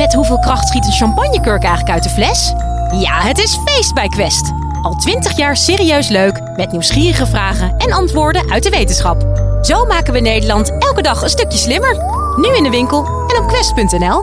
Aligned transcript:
Met 0.00 0.14
hoeveel 0.14 0.38
kracht 0.38 0.68
schiet 0.68 0.86
een 0.86 0.92
champagnekurk 0.92 1.62
eigenlijk 1.62 1.94
uit 1.94 2.02
de 2.02 2.08
fles? 2.08 2.52
Ja, 3.00 3.20
het 3.20 3.38
is 3.38 3.56
feest 3.64 3.94
bij 3.94 4.08
Quest. 4.08 4.52
Al 4.82 4.94
twintig 4.94 5.36
jaar 5.36 5.56
serieus 5.56 6.08
leuk, 6.08 6.56
met 6.56 6.72
nieuwsgierige 6.72 7.26
vragen 7.26 7.76
en 7.76 7.92
antwoorden 7.92 8.50
uit 8.50 8.62
de 8.62 8.70
wetenschap. 8.70 9.20
Zo 9.62 9.86
maken 9.86 10.12
we 10.12 10.20
Nederland 10.20 10.70
elke 10.78 11.02
dag 11.02 11.22
een 11.22 11.28
stukje 11.28 11.58
slimmer. 11.58 11.94
Nu 12.36 12.56
in 12.56 12.62
de 12.62 12.70
winkel 12.70 13.04
en 13.06 13.42
op 13.42 13.48
quest.nl. 13.48 14.22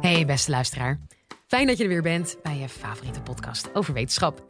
Hey 0.00 0.26
beste 0.26 0.50
luisteraar. 0.50 0.98
Fijn 1.46 1.66
dat 1.66 1.76
je 1.76 1.82
er 1.82 1.88
weer 1.88 2.02
bent 2.02 2.36
bij 2.42 2.58
je 2.58 2.68
favoriete 2.68 3.20
podcast 3.20 3.70
over 3.74 3.94
wetenschap. 3.94 4.42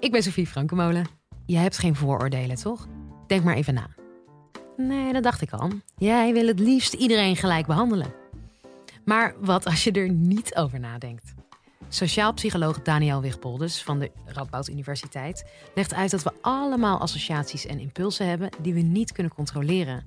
Ik 0.00 0.12
ben 0.12 0.22
Sofie 0.22 0.46
Frankenmolen. 0.46 1.06
Je 1.46 1.56
hebt 1.56 1.78
geen 1.78 1.96
vooroordelen, 1.96 2.56
toch? 2.56 2.86
Denk 3.26 3.44
maar 3.44 3.56
even 3.56 3.74
na. 3.74 3.86
Nee, 4.76 5.12
dat 5.12 5.22
dacht 5.22 5.42
ik 5.42 5.50
al. 5.50 5.70
Jij 5.96 6.32
wil 6.32 6.46
het 6.46 6.58
liefst 6.58 6.92
iedereen 6.92 7.36
gelijk 7.36 7.66
behandelen. 7.66 8.24
Maar 9.06 9.34
wat 9.40 9.64
als 9.64 9.84
je 9.84 9.92
er 9.92 10.08
niet 10.08 10.54
over 10.54 10.80
nadenkt? 10.80 11.34
Sociaal 11.88 12.32
psycholoog 12.32 12.82
Daniel 12.82 13.20
Wigboldus 13.20 13.82
van 13.82 13.98
de 13.98 14.10
Radboud 14.24 14.68
Universiteit 14.68 15.44
legt 15.74 15.94
uit 15.94 16.10
dat 16.10 16.22
we 16.22 16.32
allemaal 16.40 17.00
associaties 17.00 17.66
en 17.66 17.78
impulsen 17.78 18.28
hebben 18.28 18.50
die 18.60 18.74
we 18.74 18.80
niet 18.80 19.12
kunnen 19.12 19.34
controleren. 19.34 20.04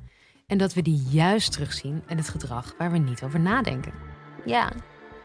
En 0.48 0.58
dat 0.58 0.74
we 0.74 0.82
die 0.82 1.04
juist 1.10 1.52
terugzien 1.52 2.04
in 2.08 2.18
het 2.18 2.30
gedrag 2.30 2.74
waar 2.78 2.92
we 2.92 2.98
niet 2.98 3.24
over 3.24 3.40
nadenken. 3.40 3.94
Ja, 4.46 4.72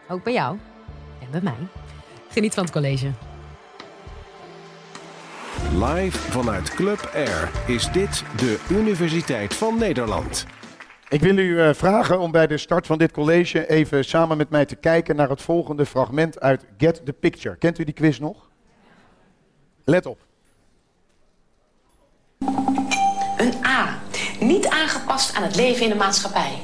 ook 0.09 0.25
bij 0.25 0.33
jou 0.33 0.59
en 1.21 1.31
bij 1.31 1.41
mij. 1.41 1.69
Geniet 2.29 2.55
van 2.55 2.65
het 2.65 2.73
college. 2.73 3.11
Live 5.73 6.19
vanuit 6.19 6.75
Club 6.75 7.11
Air 7.15 7.51
is 7.67 7.91
dit 7.93 8.25
de 8.37 8.65
Universiteit 8.71 9.55
van 9.55 9.79
Nederland. 9.79 10.47
Ik 11.09 11.21
wil 11.21 11.37
u 11.39 11.43
uh, 11.43 11.75
vragen 11.75 12.19
om 12.19 12.31
bij 12.31 12.47
de 12.47 12.59
start 12.59 12.87
van 12.87 12.99
dit 12.99 13.13
college 13.13 13.69
even 13.69 14.05
samen 14.05 14.37
met 14.37 14.51
mij 14.51 14.65
te 14.65 14.77
kijken 14.77 15.17
naar 15.17 15.29
het 15.29 15.43
volgende 15.43 15.87
fragment 15.87 16.41
uit 16.41 16.65
Get 16.79 17.01
the 17.05 17.13
Picture. 17.13 17.57
Kent 17.57 17.79
u 17.79 17.85
die 17.85 17.95
quiz 17.95 18.19
nog? 18.19 18.49
Let 19.85 20.07
op. 20.07 20.19
Een 23.37 23.55
A. 23.67 23.99
Niet 24.41 24.67
aangepast 24.67 25.37
aan 25.37 25.43
het 25.43 25.57
leven 25.57 25.83
in 25.83 25.89
de 25.89 25.97
maatschappij. 25.97 26.59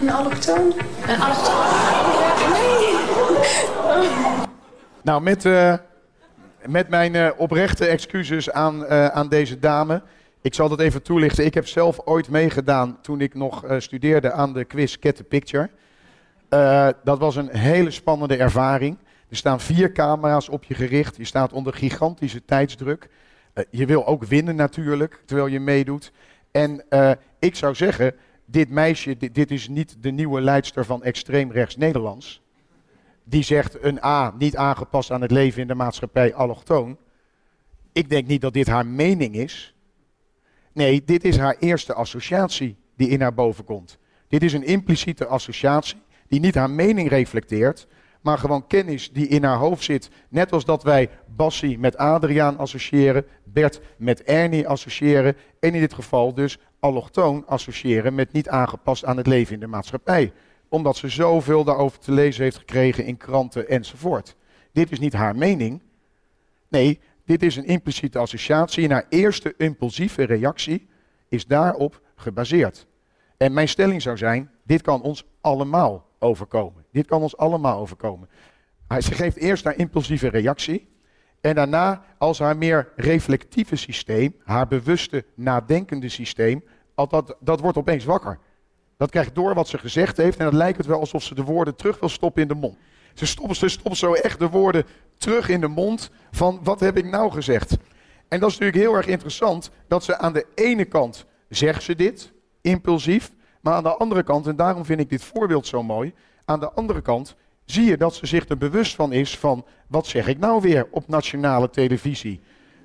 Een 0.00 0.10
allochtoon? 0.10 0.72
Een 1.06 1.20
allochtoon. 1.20 1.64
Nee. 2.52 2.96
Nou, 5.02 5.22
met, 5.22 5.44
uh, 5.44 5.74
met 6.66 6.88
mijn 6.88 7.14
uh, 7.14 7.28
oprechte 7.36 7.86
excuses 7.86 8.50
aan, 8.50 8.82
uh, 8.82 9.06
aan 9.06 9.28
deze 9.28 9.58
dame. 9.58 10.02
Ik 10.46 10.54
zal 10.54 10.68
dat 10.68 10.80
even 10.80 11.02
toelichten. 11.02 11.44
Ik 11.44 11.54
heb 11.54 11.66
zelf 11.66 12.00
ooit 12.04 12.28
meegedaan 12.28 13.00
toen 13.00 13.20
ik 13.20 13.34
nog 13.34 13.64
studeerde 13.78 14.32
aan 14.32 14.52
de 14.52 14.64
quiz 14.64 14.96
Get 15.00 15.16
the 15.16 15.24
Picture. 15.24 15.70
dat 17.04 17.18
was 17.18 17.36
een 17.36 17.48
hele 17.48 17.90
spannende 17.90 18.36
ervaring. 18.36 18.98
Er 19.28 19.36
staan 19.36 19.60
vier 19.60 19.92
camera's 19.92 20.48
op 20.48 20.64
je 20.64 20.74
gericht. 20.74 21.16
Je 21.16 21.24
staat 21.24 21.52
onder 21.52 21.74
gigantische 21.74 22.44
tijdsdruk. 22.44 23.08
je 23.70 23.86
wil 23.86 24.06
ook 24.06 24.24
winnen 24.24 24.56
natuurlijk, 24.56 25.22
terwijl 25.24 25.48
je 25.48 25.60
meedoet. 25.60 26.12
En 26.50 26.84
ik 27.38 27.54
zou 27.54 27.74
zeggen, 27.74 28.14
dit 28.44 28.70
meisje, 28.70 29.16
dit, 29.16 29.34
dit, 29.34 29.50
is 29.50 29.68
niet 29.68 29.96
de 30.00 30.10
nieuwe 30.10 30.40
leidster 30.40 30.84
van 30.84 31.02
extreem 31.02 31.52
rechts 31.52 31.76
Nederlands. 31.76 32.42
Die 33.24 33.42
zegt 33.42 33.82
een 33.82 34.04
A, 34.04 34.34
niet 34.38 34.56
aangepast 34.56 35.10
aan 35.10 35.22
het 35.22 35.30
leven 35.30 35.60
in 35.60 35.68
de 35.68 35.74
maatschappij, 35.74 36.34
allochtoon. 36.34 36.96
Ik 37.92 38.10
denk 38.10 38.26
niet 38.26 38.40
dat 38.40 38.52
dit 38.52 38.66
haar 38.66 38.86
mening 38.86 39.34
is. 39.34 39.70
Nee, 40.76 41.04
dit 41.04 41.24
is 41.24 41.36
haar 41.36 41.56
eerste 41.58 41.94
associatie 41.94 42.76
die 42.96 43.08
in 43.08 43.20
haar 43.20 43.34
boven 43.34 43.64
komt. 43.64 43.98
Dit 44.28 44.42
is 44.42 44.52
een 44.52 44.66
impliciete 44.66 45.26
associatie 45.26 46.02
die 46.28 46.40
niet 46.40 46.54
haar 46.54 46.70
mening 46.70 47.08
reflecteert, 47.08 47.86
maar 48.20 48.38
gewoon 48.38 48.66
kennis 48.66 49.12
die 49.12 49.28
in 49.28 49.44
haar 49.44 49.56
hoofd 49.56 49.84
zit. 49.84 50.10
Net 50.28 50.52
als 50.52 50.64
dat 50.64 50.82
wij 50.82 51.10
Bassie 51.36 51.78
met 51.78 51.96
Adriaan 51.96 52.58
associëren, 52.58 53.26
Bert 53.44 53.80
met 53.96 54.22
Ernie 54.22 54.68
associëren 54.68 55.36
en 55.60 55.74
in 55.74 55.80
dit 55.80 55.94
geval 55.94 56.34
dus 56.34 56.58
allochtoon 56.80 57.46
associëren 57.46 58.14
met 58.14 58.32
niet 58.32 58.48
aangepast 58.48 59.04
aan 59.04 59.16
het 59.16 59.26
leven 59.26 59.54
in 59.54 59.60
de 59.60 59.66
maatschappij. 59.66 60.32
Omdat 60.68 60.96
ze 60.96 61.08
zoveel 61.08 61.64
daarover 61.64 61.98
te 61.98 62.12
lezen 62.12 62.42
heeft 62.42 62.58
gekregen 62.58 63.04
in 63.04 63.16
kranten 63.16 63.68
enzovoort. 63.68 64.36
Dit 64.72 64.90
is 64.90 64.98
niet 64.98 65.12
haar 65.12 65.36
mening. 65.36 65.82
Nee, 66.68 67.00
dit 67.26 67.42
is 67.42 67.56
een 67.56 67.66
impliciete 67.66 68.18
associatie 68.18 68.84
en 68.84 68.90
haar 68.90 69.06
eerste 69.08 69.54
impulsieve 69.56 70.22
reactie 70.22 70.88
is 71.28 71.46
daarop 71.46 72.00
gebaseerd. 72.14 72.86
En 73.36 73.52
mijn 73.52 73.68
stelling 73.68 74.02
zou 74.02 74.16
zijn, 74.16 74.50
dit 74.62 74.82
kan 74.82 75.02
ons 75.02 75.24
allemaal 75.40 76.08
overkomen. 76.18 76.84
Dit 76.92 77.06
kan 77.06 77.22
ons 77.22 77.36
allemaal 77.36 77.78
overkomen. 77.78 78.28
Ze 78.98 79.14
geeft 79.14 79.36
eerst 79.36 79.64
haar 79.64 79.76
impulsieve 79.76 80.28
reactie. 80.28 80.88
En 81.40 81.54
daarna, 81.54 82.04
als 82.18 82.38
haar 82.38 82.56
meer 82.56 82.92
reflectieve 82.96 83.76
systeem, 83.76 84.34
haar 84.44 84.68
bewuste, 84.68 85.24
nadenkende 85.34 86.08
systeem, 86.08 86.64
dat, 86.94 87.36
dat 87.40 87.60
wordt 87.60 87.78
opeens 87.78 88.04
wakker. 88.04 88.38
Dat 88.96 89.10
krijgt 89.10 89.34
door 89.34 89.54
wat 89.54 89.68
ze 89.68 89.78
gezegd 89.78 90.16
heeft 90.16 90.38
en 90.38 90.44
het 90.44 90.54
lijkt 90.54 90.78
het 90.78 90.86
wel 90.86 91.00
alsof 91.00 91.22
ze 91.22 91.34
de 91.34 91.44
woorden 91.44 91.76
terug 91.76 92.00
wil 92.00 92.08
stoppen 92.08 92.42
in 92.42 92.48
de 92.48 92.54
mond. 92.54 92.76
Ze 93.16 93.26
stopt, 93.26 93.56
ze 93.56 93.68
stopt 93.68 93.96
zo 93.96 94.12
echt 94.12 94.38
de 94.38 94.48
woorden 94.48 94.84
terug 95.18 95.48
in 95.48 95.60
de 95.60 95.68
mond 95.68 96.10
van 96.30 96.60
wat 96.62 96.80
heb 96.80 96.96
ik 96.96 97.04
nou 97.04 97.32
gezegd. 97.32 97.76
En 98.28 98.40
dat 98.40 98.50
is 98.50 98.58
natuurlijk 98.58 98.84
heel 98.84 98.96
erg 98.96 99.06
interessant 99.06 99.70
dat 99.88 100.04
ze 100.04 100.18
aan 100.18 100.32
de 100.32 100.46
ene 100.54 100.84
kant 100.84 101.24
zegt 101.48 101.82
ze 101.82 101.94
dit, 101.94 102.32
impulsief, 102.60 103.32
maar 103.60 103.74
aan 103.74 103.82
de 103.82 103.96
andere 103.96 104.22
kant, 104.22 104.46
en 104.46 104.56
daarom 104.56 104.84
vind 104.84 105.00
ik 105.00 105.10
dit 105.10 105.24
voorbeeld 105.24 105.66
zo 105.66 105.82
mooi, 105.82 106.14
aan 106.44 106.60
de 106.60 106.70
andere 106.70 107.02
kant 107.02 107.36
zie 107.64 107.84
je 107.84 107.96
dat 107.96 108.14
ze 108.14 108.26
zich 108.26 108.48
er 108.48 108.58
bewust 108.58 108.94
van 108.94 109.12
is 109.12 109.38
van 109.38 109.64
wat 109.88 110.06
zeg 110.06 110.26
ik 110.26 110.38
nou 110.38 110.60
weer 110.60 110.88
op 110.90 111.08
nationale 111.08 111.70
televisie, 111.70 112.40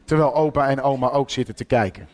terwijl 0.05 0.35
opa 0.35 0.69
en 0.69 0.81
oma 0.81 1.09
ook 1.09 1.29
zitten 1.29 1.55
te 1.55 1.65
kijken. 1.65 2.07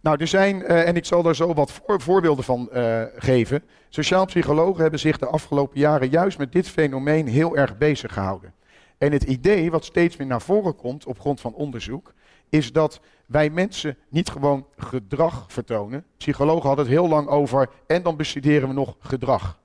Nou, 0.00 0.20
er 0.20 0.26
zijn, 0.26 0.60
uh, 0.60 0.88
en 0.88 0.96
ik 0.96 1.04
zal 1.04 1.22
daar 1.22 1.34
zo 1.34 1.54
wat 1.54 1.72
voor, 1.72 2.00
voorbeelden 2.00 2.44
van 2.44 2.68
uh, 2.72 3.02
geven. 3.16 3.62
Sociaal 3.88 4.24
psychologen 4.24 4.82
hebben 4.82 5.00
zich 5.00 5.18
de 5.18 5.26
afgelopen 5.26 5.80
jaren 5.80 6.08
juist 6.08 6.38
met 6.38 6.52
dit 6.52 6.68
fenomeen 6.68 7.26
heel 7.26 7.56
erg 7.56 7.78
bezig 7.78 8.12
gehouden. 8.12 8.54
En 8.98 9.12
het 9.12 9.22
idee, 9.22 9.70
wat 9.70 9.84
steeds 9.84 10.16
meer 10.16 10.26
naar 10.26 10.42
voren 10.42 10.76
komt 10.76 11.06
op 11.06 11.20
grond 11.20 11.40
van 11.40 11.54
onderzoek, 11.54 12.14
is 12.48 12.72
dat 12.72 13.00
wij 13.26 13.50
mensen 13.50 13.96
niet 14.08 14.30
gewoon 14.30 14.66
gedrag 14.76 15.44
vertonen. 15.48 16.04
Psychologen 16.16 16.66
hadden 16.66 16.84
het 16.84 16.94
heel 16.94 17.08
lang 17.08 17.28
over, 17.28 17.68
en 17.86 18.02
dan 18.02 18.16
bestuderen 18.16 18.68
we 18.68 18.74
nog 18.74 18.96
gedrag. 18.98 19.58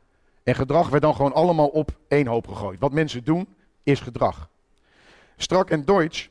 En 0.44 0.56
gedrag 0.56 0.90
werd 0.90 1.04
dan 1.04 1.16
gewoon 1.16 1.34
allemaal 1.34 1.68
op 1.68 1.98
één 2.08 2.28
hoop 2.28 2.48
gegooid. 2.48 2.80
Wat 2.80 2.92
mensen 2.92 3.24
doen, 3.24 3.48
is 3.84 4.00
gedrag. 4.00 4.50
Strak 5.38 5.70
en 5.70 5.86
Deutsch 5.86 6.28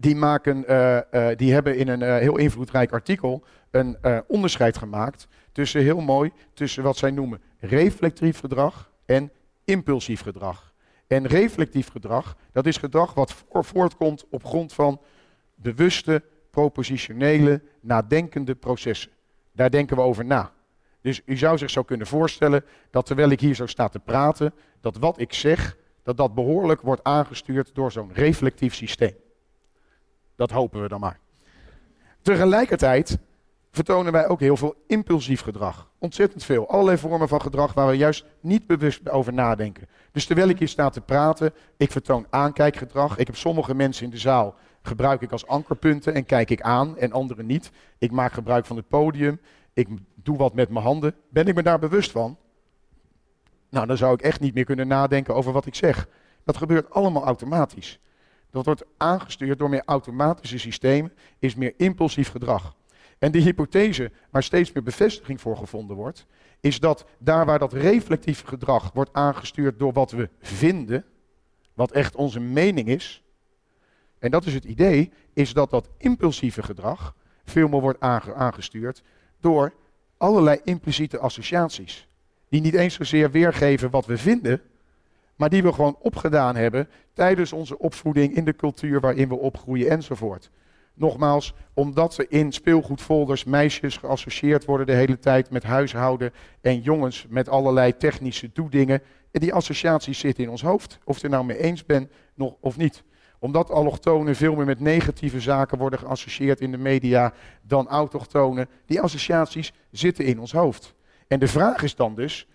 die, 0.00 0.16
maken, 0.16 0.64
uh, 0.68 0.98
uh, 1.12 1.28
die 1.36 1.52
hebben 1.52 1.76
in 1.76 1.88
een 1.88 2.02
uh, 2.02 2.16
heel 2.16 2.36
invloedrijk 2.36 2.92
artikel 2.92 3.44
een 3.70 3.96
onderscheid 4.26 4.76
gemaakt 4.76 5.28
tussen 5.52 5.82
heel 5.82 6.00
mooi 6.00 6.32
tussen 6.54 6.82
wat 6.82 6.96
zij 6.96 7.10
noemen 7.10 7.40
reflectief 7.58 8.38
gedrag 8.38 8.90
en 9.06 9.30
impulsief 9.64 10.20
gedrag. 10.20 10.72
En 11.06 11.26
reflectief 11.26 11.88
gedrag, 11.88 12.36
dat 12.52 12.66
is 12.66 12.76
gedrag 12.76 13.14
wat 13.14 13.34
voortkomt 13.50 14.24
op 14.30 14.44
grond 14.44 14.72
van 14.72 15.00
bewuste, 15.54 16.22
propositionele, 16.50 17.62
nadenkende 17.80 18.54
processen. 18.54 19.10
Daar 19.52 19.70
denken 19.70 19.96
we 19.96 20.02
over 20.02 20.24
na. 20.24 20.52
Dus 21.00 21.20
u 21.24 21.36
zou 21.36 21.58
zich 21.58 21.70
zo 21.70 21.82
kunnen 21.82 22.06
voorstellen 22.06 22.64
dat 22.90 23.06
terwijl 23.06 23.30
ik 23.30 23.40
hier 23.40 23.54
zo 23.54 23.66
sta 23.66 23.88
te 23.88 23.98
praten, 23.98 24.54
dat 24.80 24.96
wat 24.96 25.20
ik 25.20 25.32
zeg, 25.32 25.76
dat 26.02 26.16
dat 26.16 26.34
behoorlijk 26.34 26.80
wordt 26.80 27.04
aangestuurd 27.04 27.74
door 27.74 27.92
zo'n 27.92 28.10
reflectief 28.12 28.74
systeem. 28.74 29.14
Dat 30.38 30.50
hopen 30.50 30.82
we 30.82 30.88
dan 30.88 31.00
maar. 31.00 31.18
Tegelijkertijd 32.22 33.18
vertonen 33.70 34.12
wij 34.12 34.28
ook 34.28 34.40
heel 34.40 34.56
veel 34.56 34.74
impulsief 34.86 35.40
gedrag. 35.40 35.90
Ontzettend 35.98 36.44
veel. 36.44 36.68
Allerlei 36.68 36.98
vormen 36.98 37.28
van 37.28 37.40
gedrag 37.40 37.74
waar 37.74 37.86
we 37.88 37.96
juist 37.96 38.24
niet 38.40 38.66
bewust 38.66 39.08
over 39.08 39.32
nadenken. 39.32 39.88
Dus 40.12 40.26
terwijl 40.26 40.48
ik 40.48 40.58
hier 40.58 40.68
sta 40.68 40.90
te 40.90 41.00
praten, 41.00 41.52
ik 41.76 41.90
vertoon 41.90 42.26
aankijkgedrag. 42.30 43.18
Ik 43.18 43.26
heb 43.26 43.36
sommige 43.36 43.74
mensen 43.74 44.04
in 44.04 44.10
de 44.10 44.18
zaal 44.18 44.54
gebruik 44.82 45.20
ik 45.20 45.32
als 45.32 45.46
ankerpunten 45.46 46.14
en 46.14 46.24
kijk 46.24 46.50
ik 46.50 46.60
aan 46.60 46.98
en 46.98 47.12
anderen 47.12 47.46
niet. 47.46 47.70
Ik 47.98 48.10
maak 48.10 48.32
gebruik 48.32 48.66
van 48.66 48.76
het 48.76 48.88
podium. 48.88 49.40
Ik 49.72 49.88
doe 50.14 50.36
wat 50.36 50.54
met 50.54 50.68
mijn 50.68 50.84
handen. 50.84 51.14
Ben 51.28 51.46
ik 51.46 51.54
me 51.54 51.62
daar 51.62 51.78
bewust 51.78 52.10
van? 52.10 52.38
Nou, 53.70 53.86
dan 53.86 53.96
zou 53.96 54.14
ik 54.14 54.22
echt 54.22 54.40
niet 54.40 54.54
meer 54.54 54.64
kunnen 54.64 54.88
nadenken 54.88 55.34
over 55.34 55.52
wat 55.52 55.66
ik 55.66 55.74
zeg. 55.74 56.08
Dat 56.44 56.56
gebeurt 56.56 56.90
allemaal 56.90 57.24
automatisch. 57.24 58.00
Dat 58.58 58.66
wordt 58.66 58.92
aangestuurd 58.96 59.58
door 59.58 59.68
meer 59.68 59.82
automatische 59.84 60.58
systemen, 60.58 61.12
is 61.38 61.54
meer 61.54 61.74
impulsief 61.76 62.30
gedrag. 62.30 62.76
En 63.18 63.32
de 63.32 63.38
hypothese 63.38 64.10
waar 64.30 64.42
steeds 64.42 64.72
meer 64.72 64.82
bevestiging 64.82 65.40
voor 65.40 65.56
gevonden 65.56 65.96
wordt, 65.96 66.26
is 66.60 66.80
dat 66.80 67.04
daar 67.18 67.46
waar 67.46 67.58
dat 67.58 67.72
reflectieve 67.72 68.46
gedrag 68.46 68.92
wordt 68.92 69.12
aangestuurd 69.12 69.78
door 69.78 69.92
wat 69.92 70.10
we 70.10 70.28
vinden, 70.40 71.04
wat 71.74 71.90
echt 71.92 72.14
onze 72.14 72.40
mening 72.40 72.88
is, 72.88 73.22
en 74.18 74.30
dat 74.30 74.46
is 74.46 74.54
het 74.54 74.64
idee, 74.64 75.12
is 75.32 75.52
dat 75.52 75.70
dat 75.70 75.88
impulsieve 75.98 76.62
gedrag 76.62 77.14
veel 77.44 77.68
meer 77.68 77.80
wordt 77.80 78.00
aangestuurd 78.00 79.02
door 79.40 79.74
allerlei 80.16 80.60
impliciete 80.64 81.18
associaties. 81.18 82.08
Die 82.48 82.60
niet 82.60 82.74
eens 82.74 82.94
zozeer 82.94 83.30
weergeven 83.30 83.90
wat 83.90 84.06
we 84.06 84.18
vinden, 84.18 84.62
maar 85.38 85.48
die 85.48 85.62
we 85.62 85.72
gewoon 85.72 85.96
opgedaan 86.00 86.56
hebben 86.56 86.88
tijdens 87.12 87.52
onze 87.52 87.78
opvoeding 87.78 88.36
in 88.36 88.44
de 88.44 88.56
cultuur 88.56 89.00
waarin 89.00 89.28
we 89.28 89.38
opgroeien 89.38 89.90
enzovoort. 89.90 90.50
Nogmaals, 90.94 91.54
omdat 91.74 92.18
er 92.18 92.26
in 92.28 92.52
speelgoedfolders 92.52 93.44
meisjes 93.44 93.96
geassocieerd 93.96 94.64
worden 94.64 94.86
de 94.86 94.92
hele 94.92 95.18
tijd 95.18 95.50
met 95.50 95.62
huishouden 95.62 96.32
en 96.60 96.80
jongens 96.80 97.26
met 97.28 97.48
allerlei 97.48 97.96
technische 97.96 98.50
doedingen. 98.52 99.02
En 99.30 99.40
die 99.40 99.54
associaties 99.54 100.18
zitten 100.18 100.44
in 100.44 100.50
ons 100.50 100.62
hoofd, 100.62 100.98
of 101.04 101.16
je 101.16 101.22
er 101.22 101.30
nou 101.30 101.44
mee 101.44 101.58
eens 101.58 101.84
bent 101.84 102.10
nog, 102.34 102.56
of 102.60 102.76
niet. 102.76 103.02
Omdat 103.38 103.70
allochtonen 103.70 104.36
veel 104.36 104.54
meer 104.54 104.66
met 104.66 104.80
negatieve 104.80 105.40
zaken 105.40 105.78
worden 105.78 105.98
geassocieerd 105.98 106.60
in 106.60 106.70
de 106.70 106.78
media 106.78 107.32
dan 107.62 107.88
autochtonen, 107.88 108.68
die 108.86 109.00
associaties 109.00 109.72
zitten 109.90 110.24
in 110.24 110.40
ons 110.40 110.52
hoofd. 110.52 110.94
En 111.28 111.38
de 111.38 111.48
vraag 111.48 111.82
is 111.82 111.94
dan 111.94 112.14
dus, 112.14 112.48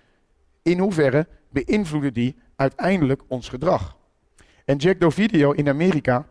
in 0.61 0.79
hoeverre 0.79 1.27
beïnvloeden 1.49 2.13
die 2.13 2.35
uiteindelijk 2.63 3.21
ons 3.27 3.49
gedrag? 3.49 3.97
En 4.65 4.77
Jack 4.77 4.99
Dovidio 4.99 5.51
in 5.51 5.69
Amerika, 5.69 6.25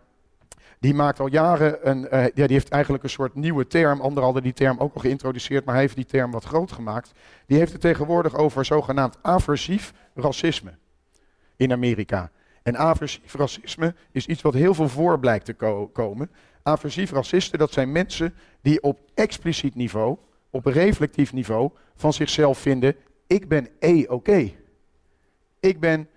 die 0.80 0.94
maakt 0.94 1.20
al 1.20 1.26
jaren 1.26 1.88
een, 1.88 1.98
uh, 1.98 2.10
ja, 2.10 2.46
die 2.46 2.52
heeft 2.52 2.68
eigenlijk 2.68 3.04
een 3.04 3.10
soort 3.10 3.34
nieuwe 3.34 3.66
term. 3.66 4.00
Anderen 4.00 4.24
hadden 4.24 4.42
die 4.42 4.52
term 4.52 4.78
ook 4.78 4.94
al 4.94 5.00
geïntroduceerd, 5.00 5.64
maar 5.64 5.74
hij 5.74 5.82
heeft 5.82 5.96
die 5.96 6.04
term 6.04 6.30
wat 6.30 6.44
groot 6.44 6.72
gemaakt. 6.72 7.12
Die 7.46 7.58
heeft 7.58 7.72
het 7.72 7.80
tegenwoordig 7.80 8.34
over 8.34 8.64
zogenaamd 8.64 9.18
aversief 9.22 9.92
racisme 10.14 10.72
in 11.56 11.72
Amerika. 11.72 12.30
En 12.62 12.76
aversief 12.76 13.34
racisme 13.34 13.94
is 14.10 14.26
iets 14.26 14.42
wat 14.42 14.54
heel 14.54 14.74
veel 14.74 14.88
voor 14.88 15.18
blijkt 15.18 15.44
te 15.44 15.54
ko 15.54 15.88
komen. 15.88 16.30
Aversief 16.62 17.12
racisten, 17.12 17.58
dat 17.58 17.72
zijn 17.72 17.92
mensen 17.92 18.34
die 18.60 18.82
op 18.82 18.98
expliciet 19.14 19.74
niveau, 19.74 20.16
op 20.50 20.66
reflectief 20.66 21.32
niveau, 21.32 21.70
van 21.96 22.12
zichzelf 22.12 22.58
vinden: 22.58 22.96
ik 23.26 23.48
ben 23.48 23.68
E-oké. 23.78 24.52
Ik 25.60 25.80
ben 25.80 26.08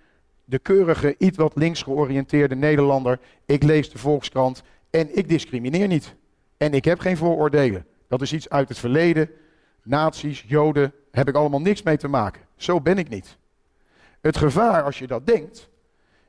de 0.46 0.60
keurige, 0.60 1.16
iets 1.18 1.38
wat 1.38 1.56
links 1.56 1.84
georiënteerde 1.84 2.56
Nederlander. 2.56 3.20
Ik 3.46 3.64
lees 3.64 3.90
de 3.90 3.98
Volkskrant 3.98 4.64
en 4.90 5.18
ik 5.18 5.30
discrimineer 5.30 5.88
niet. 5.88 6.16
En 6.58 6.74
ik 6.74 6.86
heb 6.86 7.00
geen 7.00 7.18
vooroordelen. 7.18 7.86
Dat 8.08 8.22
is 8.22 8.34
iets 8.34 8.50
uit 8.50 8.70
het 8.70 8.78
verleden. 8.78 9.30
Nazi's, 9.84 10.44
Joden, 10.48 10.94
heb 11.12 11.28
ik 11.28 11.36
allemaal 11.36 11.62
niks 11.62 11.84
mee 11.84 11.98
te 11.98 12.08
maken. 12.08 12.42
Zo 12.56 12.82
ben 12.82 12.98
ik 12.98 13.10
niet. 13.10 13.38
Het 14.22 14.38
gevaar 14.38 14.84
als 14.84 15.00
je 15.00 15.08
dat 15.08 15.28
denkt, 15.28 15.70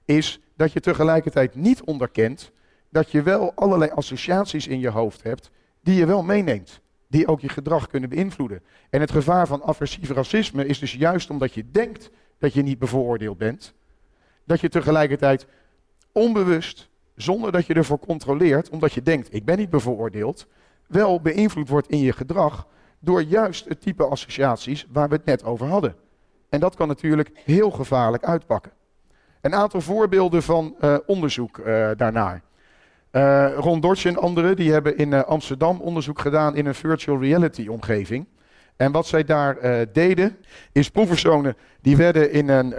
is 0.05 0.41
dat 0.57 0.73
je 0.73 0.81
tegelijkertijd 0.81 1.55
niet 1.55 1.83
onderkent 1.83 2.53
dat 2.89 3.11
je 3.11 3.23
wel 3.23 3.53
allerlei 3.55 3.91
associaties 3.91 4.67
in 4.67 4.81
je 4.81 4.91
hoofd 4.91 5.23
hebt 5.23 5.51
die 5.81 5.95
je 5.95 6.07
wel 6.07 6.23
meeneemt. 6.23 6.81
Die 7.09 7.27
ook 7.27 7.41
je 7.41 7.49
gedrag 7.49 7.87
kunnen 7.87 8.09
beïnvloeden. 8.09 8.63
En 8.91 9.01
het 9.01 9.11
gevaar 9.11 9.47
van 9.47 9.63
aversief 9.63 10.11
racisme 10.11 10.67
is 10.67 10.79
dus 10.79 10.93
juist 10.93 11.31
omdat 11.31 11.55
je 11.55 11.71
denkt 11.71 12.11
dat 12.39 12.53
je 12.53 12.63
niet 12.63 12.79
bevooroordeeld 12.79 13.39
bent, 13.39 13.75
dat 14.47 14.61
je 14.61 14.69
tegelijkertijd 14.69 15.47
onbewust, 16.13 16.89
zonder 17.15 17.53
dat 17.53 17.67
je 17.67 17.75
ervoor 17.75 17.99
controleert, 17.99 18.69
omdat 18.69 18.93
je 18.93 19.03
denkt, 19.03 19.35
ik 19.35 19.45
ben 19.45 19.59
niet 19.59 19.71
bevooroordeeld, 19.71 20.47
wel 20.87 21.21
beïnvloed 21.21 21.69
wordt 21.69 21.89
in 21.89 21.99
je 21.99 22.13
gedrag 22.13 22.67
door 22.99 23.23
juist 23.23 23.69
het 23.69 23.81
type 23.81 24.05
associaties 24.05 24.87
waar 24.93 25.09
we 25.09 25.15
het 25.15 25.25
net 25.25 25.45
over 25.45 25.67
hadden. 25.67 25.95
En 26.49 26.61
dat 26.61 26.75
kan 26.75 26.89
natuurlijk 26.89 27.31
heel 27.45 27.71
gevaarlijk 27.71 28.25
uitpakken. 28.25 28.73
Een 29.41 29.55
aantal 29.55 29.81
voorbeelden 29.81 30.43
van 30.43 30.75
uh, 30.81 30.97
onderzoek 31.07 31.59
uh, 31.59 31.91
daarnaar. 31.97 32.43
Uh, 33.13 33.55
Ron 33.57 33.81
Dortje 33.81 34.09
en 34.09 34.17
anderen 34.17 34.57
die 34.57 34.73
hebben 34.73 34.97
in 34.97 35.25
Amsterdam 35.25 35.81
onderzoek 35.81 36.19
gedaan 36.19 36.57
in 36.57 36.67
een 36.67 36.75
virtual 36.75 37.21
reality 37.21 37.69
omgeving. 37.69 38.27
En 38.77 38.93
wat 38.93 39.07
zij 39.07 39.25
daar 39.25 39.59
deden, 39.93 40.37
is 40.73 40.91
proefpersonen 40.91 41.57
die 41.81 41.97
werden 41.97 42.33
in 42.33 42.49
een 42.49 42.75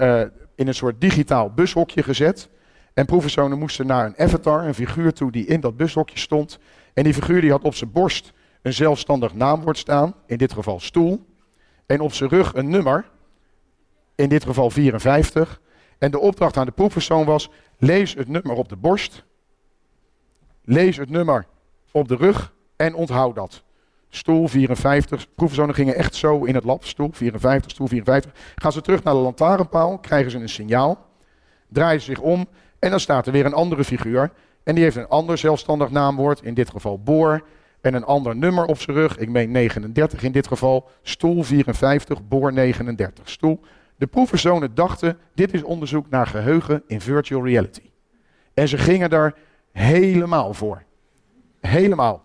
in 0.58 0.68
een 0.68 0.76
soort 0.76 1.02
digitaal 1.02 1.54
bushokje 1.54 2.04
gezet. 2.04 2.50
En 2.94 3.06
proefpersonen 3.06 3.60
moesten 3.60 3.88
naar 3.88 4.06
een 4.06 4.18
avatar, 4.18 4.66
een 4.66 4.74
figuur 4.74 5.14
toe 5.14 5.32
die 5.32 5.46
in 5.46 5.60
dat 5.60 5.78
bushokje 5.78 6.20
stond. 6.20 6.60
En 6.94 7.04
die 7.04 7.14
figuur 7.14 7.42
die 7.42 7.52
had 7.52 7.64
op 7.64 7.76
zijn 7.76 7.92
borst 7.92 8.34
een 8.62 8.74
zelfstandig 8.74 9.34
naamwoord 9.34 9.78
staan, 9.78 10.14
in 10.26 10.38
dit 10.38 10.54
geval 10.54 10.80
stoel. 10.80 11.26
En 11.86 12.00
op 12.00 12.14
zijn 12.14 12.30
rug 12.30 12.54
een 12.54 12.70
nummer, 12.70 13.10
in 14.16 14.30
dit 14.30 14.46
geval 14.46 14.70
54. 14.70 15.62
En 15.98 16.12
de 16.12 16.20
opdracht 16.20 16.58
aan 16.58 16.66
de 16.66 16.72
proefpersoon 16.72 17.26
was, 17.26 17.50
lees 17.78 18.14
het 18.14 18.28
nummer 18.28 18.56
op 18.56 18.70
de 18.70 18.76
borst, 18.76 19.24
lees 20.64 20.98
het 20.98 21.10
nummer 21.10 21.48
op 21.92 22.08
de 22.08 22.16
rug 22.16 22.54
en 22.76 22.96
onthoud 22.96 23.36
dat. 23.36 23.64
Stoel 24.10 24.48
54. 24.48 25.28
Proefpersonen 25.36 25.76
gingen 25.76 25.96
echt 25.96 26.16
zo 26.16 26.44
in 26.44 26.56
het 26.56 26.64
lab. 26.64 26.86
Stoel 26.86 27.10
54, 27.12 27.72
stoel 27.72 27.88
54. 27.88 28.32
Gaan 28.56 28.72
ze 28.72 28.82
terug 28.82 29.04
naar 29.04 29.14
de 29.14 29.20
lantaarnpaal, 29.20 29.98
krijgen 29.98 30.32
ze 30.32 30.38
een 30.38 30.50
signaal. 30.50 31.06
Draaien 31.68 32.00
ze 32.02 32.06
zich 32.06 32.20
om 32.20 32.48
en 32.80 32.90
dan 32.90 33.00
staat 33.00 33.26
er 33.26 33.32
weer 33.32 33.46
een 33.46 33.54
andere 33.54 33.84
figuur. 33.84 34.32
En 34.64 34.76
die 34.76 34.84
heeft 34.84 34.96
een 34.96 35.08
ander 35.08 35.38
zelfstandig 35.38 35.90
naamwoord, 35.90 36.42
in 36.42 36.54
dit 36.54 36.70
geval 36.70 37.00
boor. 37.00 37.44
En 37.82 37.94
een 37.94 38.06
ander 38.06 38.36
nummer 38.36 38.66
op 38.66 38.80
zijn 38.80 38.98
rug, 38.98 39.18
ik 39.18 39.30
meen 39.30 39.52
39 39.52 40.24
in 40.24 40.32
dit 40.32 40.48
geval. 40.48 40.90
Stoel 41.02 41.44
54, 41.44 42.28
boor 42.28 42.54
39. 42.54 43.30
Stoel. 43.30 43.60
De 43.96 44.08
proefpersonen 44.08 44.76
dachten, 44.76 45.18
dit 45.36 45.54
is 45.54 45.64
onderzoek 45.64 46.10
naar 46.10 46.28
geheugen 46.28 46.84
in 46.88 47.02
virtual 47.02 47.46
reality. 47.46 47.90
En 48.54 48.68
ze 48.68 48.78
gingen 48.78 49.10
daar 49.10 49.36
helemaal 49.72 50.54
voor. 50.54 50.84
Helemaal. 51.60 52.24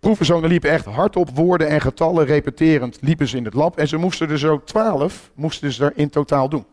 Proefpersonen 0.00 0.48
liepen 0.48 0.70
echt 0.70 0.84
hardop 0.84 1.30
woorden 1.34 1.68
en 1.68 1.80
getallen 1.80 2.26
repeterend 2.26 2.98
liepen 3.00 3.28
ze 3.28 3.36
in 3.36 3.44
het 3.44 3.54
lab. 3.54 3.78
En 3.78 3.88
ze 3.88 3.96
moesten 3.96 4.30
er 4.30 4.38
zo 4.38 4.62
twaalf 4.64 5.30
moesten 5.34 5.72
ze 5.72 5.84
er 5.84 5.92
in 5.94 6.10
totaal 6.10 6.48
doen. 6.48 6.66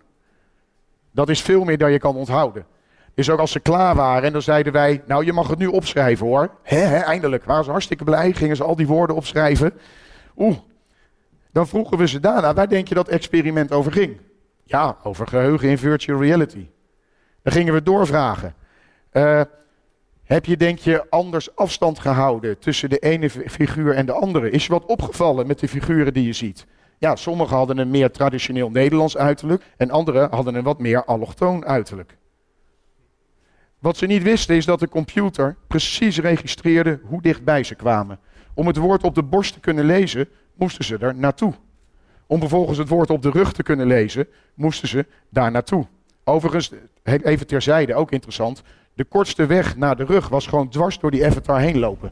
Dat 1.12 1.30
is 1.30 1.42
veel 1.42 1.64
meer 1.64 1.78
dan 1.78 1.92
je 1.92 2.00
kan 2.00 2.16
onthouden. 2.16 2.66
Dus 3.14 3.30
ook 3.30 3.40
als 3.40 3.52
ze 3.52 3.60
klaar 3.60 3.96
waren 3.96 4.24
en 4.24 4.32
dan 4.32 4.42
zeiden 4.42 4.74
wij, 4.74 5.04
nou 5.06 5.26
je 5.26 5.34
mag 5.34 5.48
het 5.48 5.60
nu 5.60 5.68
opschrijven 5.68 6.26
hoor. 6.26 6.52
Hè, 6.64 6.78
hè, 6.78 6.98
eindelijk, 6.98 7.44
waren 7.44 7.64
ze 7.64 7.72
hartstikke 7.72 8.04
blij, 8.04 8.34
gingen 8.34 8.56
ze 8.56 8.64
al 8.64 8.76
die 8.76 8.88
woorden 8.88 9.16
opschrijven. 9.16 9.74
Oeh, 10.38 10.58
dan 11.52 11.68
vroegen 11.68 11.98
we 11.98 12.08
ze 12.08 12.20
daarna, 12.20 12.54
waar 12.54 12.70
denk 12.70 12.88
je 12.88 12.96
dat 12.96 13.08
experiment 13.08 13.72
over 13.72 13.92
ging? 13.92 14.18
Ja, 14.64 14.98
over 15.04 15.28
geheugen 15.28 15.70
in 15.70 15.78
virtual 15.78 16.22
reality. 16.22 16.68
Dan 17.42 17.54
gingen 17.54 17.74
we 17.74 17.84
doorvragen. 17.84 18.56
Uh, 19.14 19.42
heb 20.28 20.46
je, 20.46 20.58
denk 20.58 20.80
je, 20.80 21.10
anders 21.10 21.56
afstand 21.56 22.00
gehouden 22.00 22.60
tussen 22.60 22.90
de 22.90 22.98
ene 22.98 23.30
figuur 23.30 23.96
en 23.96 24.06
de 24.06 24.12
andere? 24.12 24.50
Is 24.50 24.66
je 24.66 24.72
wat 24.72 24.86
opgevallen 24.86 25.48
met 25.48 25.60
de 25.60 25.68
figuren 25.68 26.14
die 26.14 26.26
je 26.26 26.34
ziet? 26.34 26.66
Ja, 26.98 27.16
sommigen 27.16 27.56
hadden 27.56 27.78
een 27.78 27.90
meer 27.90 28.12
traditioneel 28.12 28.70
Nederlands 28.70 29.18
uiterlijk 29.18 29.64
en 29.78 29.92
anderen 29.92 30.30
hadden 30.30 30.56
een 30.56 30.64
wat 30.64 30.80
meer 30.80 31.06
allochtoon 31.06 31.66
uiterlijk. 31.66 32.18
Wat 33.80 33.98
ze 33.98 34.06
niet 34.06 34.24
wisten 34.24 34.56
is 34.56 34.66
dat 34.66 34.80
de 34.80 34.90
computer 34.90 35.56
precies 35.68 36.20
registreerde 36.20 37.00
hoe 37.04 37.22
dichtbij 37.22 37.64
ze 37.64 37.76
kwamen. 37.76 38.20
Om 38.54 38.68
het 38.68 38.78
woord 38.78 39.04
op 39.04 39.16
de 39.16 39.24
borst 39.24 39.54
te 39.54 39.60
kunnen 39.60 39.86
lezen, 39.86 40.30
moesten 40.56 40.86
ze 40.86 40.98
er 40.98 41.16
naartoe. 41.16 41.54
Om 42.26 42.40
vervolgens 42.40 42.78
het 42.78 42.90
woord 42.90 43.10
op 43.10 43.22
de 43.22 43.30
rug 43.30 43.54
te 43.54 43.64
kunnen 43.64 43.88
lezen, 43.88 44.28
moesten 44.54 44.88
ze 44.88 45.06
daar 45.30 45.52
naartoe. 45.52 45.88
Overigens, 46.24 46.72
even 47.04 47.48
terzijde, 47.48 47.96
ook 47.96 48.12
interessant. 48.12 48.64
De 48.98 49.04
kortste 49.04 49.46
weg 49.46 49.76
naar 49.76 49.96
de 49.96 50.04
rug 50.04 50.30
was 50.30 50.48
gewoon 50.48 50.70
dwars 50.70 51.00
door 51.00 51.12
die 51.12 51.26
avatar 51.26 51.60
heen 51.60 51.80
lopen. 51.80 52.12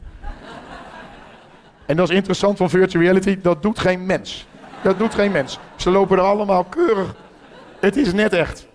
En 1.86 1.96
dat 1.96 2.08
is 2.08 2.16
interessant 2.16 2.56
van 2.56 2.70
virtual 2.70 3.02
reality, 3.02 3.40
dat 3.40 3.62
doet 3.62 3.78
geen 3.78 4.06
mens. 4.06 4.46
Dat 4.82 4.98
doet 4.98 5.14
geen 5.14 5.32
mens. 5.32 5.58
Ze 5.76 5.90
lopen 5.90 6.18
er 6.18 6.22
allemaal 6.22 6.64
keurig. 6.64 7.14
Het 7.80 7.96
is 7.96 8.12
net 8.12 8.32
echt. 8.32 8.68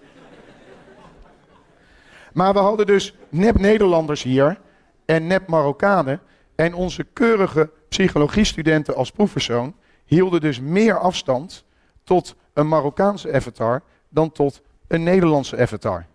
Maar 2.34 2.54
we 2.54 2.60
hadden 2.60 2.86
dus 2.86 3.16
nep 3.30 3.60
Nederlanders 3.60 4.24
hier 4.24 4.60
en 5.06 5.28
nep 5.28 5.48
Marokkanen. 5.48 6.20
En 6.56 6.74
onze 6.74 7.04
keurige 7.04 7.70
psychologiestudenten 7.90 8.96
als 8.96 9.12
proefpersoon 9.12 9.76
hielden 10.06 10.42
dus 10.42 10.60
meer 10.60 11.00
afstand 11.00 11.66
tot 12.04 12.36
een 12.54 12.68
Marokkaanse 12.68 13.34
avatar 13.34 13.84
dan 14.10 14.32
tot 14.32 14.62
een 14.88 15.04
Nederlandse 15.04 15.58
avatar. 15.58 16.06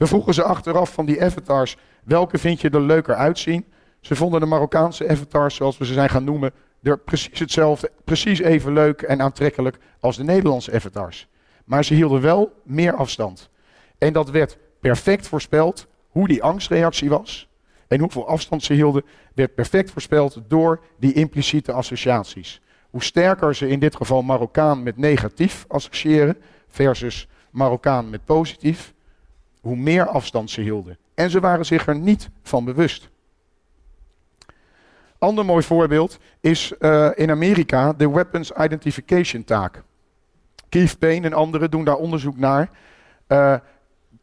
We 0.00 0.06
vroegen 0.06 0.34
ze 0.34 0.42
achteraf 0.42 0.92
van 0.92 1.06
die 1.06 1.24
avatars, 1.24 1.76
welke 2.04 2.38
vind 2.38 2.60
je 2.60 2.70
er 2.70 2.80
leuker 2.80 3.14
uitzien? 3.14 3.64
Ze 4.00 4.16
vonden 4.16 4.40
de 4.40 4.46
Marokkaanse 4.46 5.08
avatars, 5.08 5.54
zoals 5.54 5.78
we 5.78 5.86
ze 5.86 5.92
zijn 5.92 6.08
gaan 6.08 6.24
noemen, 6.24 6.52
er 6.82 6.98
precies 6.98 7.38
hetzelfde, 7.38 7.90
precies 8.04 8.38
even 8.38 8.72
leuk 8.72 9.02
en 9.02 9.22
aantrekkelijk 9.22 9.78
als 10.00 10.16
de 10.16 10.24
Nederlandse 10.24 10.72
avatars. 10.74 11.28
Maar 11.64 11.84
ze 11.84 11.94
hielden 11.94 12.20
wel 12.20 12.52
meer 12.64 12.94
afstand. 12.94 13.50
En 13.98 14.12
dat 14.12 14.30
werd 14.30 14.58
perfect 14.80 15.26
voorspeld 15.26 15.86
hoe 16.08 16.28
die 16.28 16.42
angstreactie 16.42 17.08
was. 17.08 17.48
En 17.88 18.00
hoeveel 18.00 18.28
afstand 18.28 18.62
ze 18.62 18.72
hielden, 18.72 19.04
werd 19.34 19.54
perfect 19.54 19.90
voorspeld 19.90 20.42
door 20.48 20.80
die 20.98 21.12
impliciete 21.12 21.72
associaties. 21.72 22.60
Hoe 22.90 23.02
sterker 23.02 23.54
ze 23.54 23.68
in 23.68 23.80
dit 23.80 23.96
geval 23.96 24.22
Marokkaan 24.22 24.82
met 24.82 24.96
negatief 24.96 25.64
associëren 25.68 26.36
versus 26.68 27.28
Marokkaan 27.50 28.10
met 28.10 28.24
positief, 28.24 28.94
hoe 29.60 29.76
meer 29.76 30.06
afstand 30.06 30.50
ze 30.50 30.60
hielden. 30.60 30.98
En 31.14 31.30
ze 31.30 31.40
waren 31.40 31.66
zich 31.66 31.86
er 31.86 31.96
niet 31.96 32.30
van 32.42 32.64
bewust. 32.64 33.08
Ander 35.18 35.44
mooi 35.44 35.62
voorbeeld 35.62 36.18
is 36.40 36.72
uh, 36.78 37.10
in 37.14 37.30
Amerika 37.30 37.92
de 37.92 38.10
Weapons 38.10 38.52
Identification 38.52 39.44
taak. 39.44 39.82
Keith 40.68 40.98
Payne 40.98 41.26
en 41.26 41.32
anderen 41.32 41.70
doen 41.70 41.84
daar 41.84 41.96
onderzoek 41.96 42.36
naar. 42.36 42.70
Uh, 43.28 43.54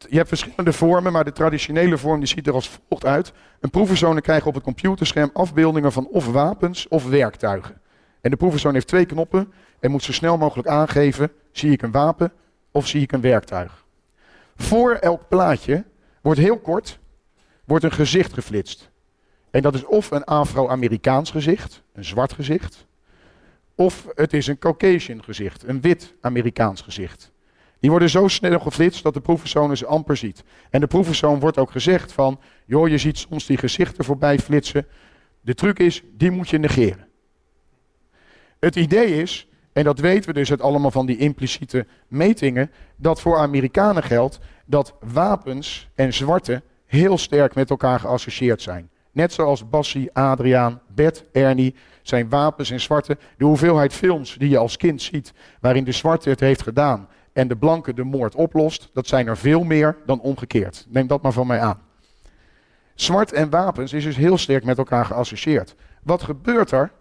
je 0.08 0.16
hebt 0.16 0.28
verschillende 0.28 0.72
vormen, 0.72 1.12
maar 1.12 1.24
de 1.24 1.32
traditionele 1.32 1.98
vorm 1.98 2.18
die 2.18 2.28
ziet 2.28 2.46
er 2.46 2.52
als 2.52 2.80
volgt 2.88 3.04
uit. 3.04 3.32
Een 3.60 3.70
proefpersoon 3.70 4.20
krijgt 4.20 4.46
op 4.46 4.54
het 4.54 4.62
computerscherm 4.62 5.30
afbeeldingen 5.32 5.92
van 5.92 6.06
of 6.06 6.26
wapens 6.26 6.88
of 6.88 7.08
werktuigen. 7.08 7.80
En 8.20 8.30
de 8.30 8.36
proefpersoon 8.36 8.74
heeft 8.74 8.86
twee 8.86 9.06
knoppen 9.06 9.52
en 9.80 9.90
moet 9.90 10.02
zo 10.02 10.12
snel 10.12 10.38
mogelijk 10.38 10.68
aangeven: 10.68 11.32
zie 11.52 11.72
ik 11.72 11.82
een 11.82 11.92
wapen 11.92 12.32
of 12.70 12.86
zie 12.86 13.02
ik 13.02 13.12
een 13.12 13.20
werktuig. 13.20 13.84
Voor 14.58 14.92
elk 14.92 15.28
plaatje 15.28 15.84
wordt 16.22 16.40
heel 16.40 16.58
kort 16.58 16.98
wordt 17.64 17.84
een 17.84 17.92
gezicht 17.92 18.32
geflitst. 18.32 18.90
En 19.50 19.62
dat 19.62 19.74
is 19.74 19.84
of 19.84 20.10
een 20.10 20.24
Afro-Amerikaans 20.24 21.30
gezicht, 21.30 21.82
een 21.92 22.04
zwart 22.04 22.32
gezicht, 22.32 22.86
of 23.74 24.06
het 24.14 24.32
is 24.32 24.46
een 24.46 24.58
Caucasian 24.58 25.24
gezicht, 25.24 25.68
een 25.68 25.80
wit 25.80 26.14
Amerikaans 26.20 26.80
gezicht. 26.80 27.32
Die 27.80 27.90
worden 27.90 28.10
zo 28.10 28.28
snel 28.28 28.58
geflitst 28.58 29.02
dat 29.02 29.14
de 29.14 29.20
proefpersoon 29.20 29.76
ze 29.76 29.86
amper 29.86 30.16
ziet. 30.16 30.44
En 30.70 30.80
de 30.80 30.86
proefpersoon 30.86 31.40
wordt 31.40 31.58
ook 31.58 31.70
gezegd 31.70 32.12
van, 32.12 32.40
joh, 32.66 32.88
je 32.88 32.98
ziet 32.98 33.18
soms 33.18 33.46
die 33.46 33.56
gezichten 33.56 34.04
voorbij 34.04 34.38
flitsen. 34.38 34.86
De 35.40 35.54
truc 35.54 35.78
is, 35.78 36.02
die 36.12 36.30
moet 36.30 36.48
je 36.48 36.58
negeren. 36.58 37.06
Het 38.58 38.76
idee 38.76 39.22
is, 39.22 39.48
en 39.78 39.84
dat 39.84 39.98
weten 39.98 40.28
we 40.28 40.38
dus 40.38 40.50
uit 40.50 40.60
allemaal 40.60 40.90
van 40.90 41.06
die 41.06 41.16
impliciete 41.16 41.86
metingen, 42.08 42.70
dat 42.96 43.20
voor 43.20 43.36
Amerikanen 43.36 44.02
geldt 44.02 44.38
dat 44.66 44.94
wapens 45.12 45.88
en 45.94 46.14
zwarte 46.14 46.62
heel 46.86 47.18
sterk 47.18 47.54
met 47.54 47.70
elkaar 47.70 48.00
geassocieerd 48.00 48.62
zijn. 48.62 48.90
Net 49.12 49.32
zoals 49.32 49.68
Bassie, 49.68 50.10
Adriaan, 50.12 50.80
Bert, 50.94 51.24
Ernie 51.32 51.74
zijn 52.02 52.28
wapens 52.28 52.70
en 52.70 52.80
zwarte. 52.80 53.18
De 53.36 53.44
hoeveelheid 53.44 53.92
films 53.92 54.34
die 54.38 54.48
je 54.48 54.58
als 54.58 54.76
kind 54.76 55.02
ziet 55.02 55.32
waarin 55.60 55.84
de 55.84 55.92
zwarte 55.92 56.28
het 56.28 56.40
heeft 56.40 56.62
gedaan 56.62 57.08
en 57.32 57.48
de 57.48 57.56
blanke 57.56 57.94
de 57.94 58.04
moord 58.04 58.34
oplost, 58.34 58.90
dat 58.92 59.06
zijn 59.06 59.26
er 59.26 59.36
veel 59.36 59.64
meer 59.64 59.96
dan 60.06 60.20
omgekeerd. 60.20 60.86
Neem 60.88 61.06
dat 61.06 61.22
maar 61.22 61.32
van 61.32 61.46
mij 61.46 61.60
aan. 61.60 61.80
Zwart 62.94 63.32
en 63.32 63.50
wapens 63.50 63.92
is 63.92 64.04
dus 64.04 64.16
heel 64.16 64.38
sterk 64.38 64.64
met 64.64 64.78
elkaar 64.78 65.04
geassocieerd. 65.04 65.74
Wat 66.02 66.22
gebeurt 66.22 66.70
er 66.70 66.92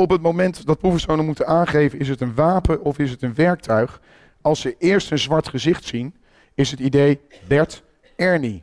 op 0.00 0.10
het 0.10 0.22
moment 0.22 0.66
dat 0.66 0.78
proefpersonen 0.78 1.24
moeten 1.24 1.46
aangeven, 1.46 1.98
is 1.98 2.08
het 2.08 2.20
een 2.20 2.34
wapen 2.34 2.84
of 2.84 2.98
is 2.98 3.10
het 3.10 3.22
een 3.22 3.34
werktuig? 3.34 4.00
Als 4.40 4.60
ze 4.60 4.74
eerst 4.78 5.10
een 5.10 5.18
zwart 5.18 5.48
gezicht 5.48 5.84
zien, 5.84 6.14
is 6.54 6.70
het 6.70 6.80
idee 6.80 7.20
Bert, 7.48 7.82
Ernie, 8.16 8.62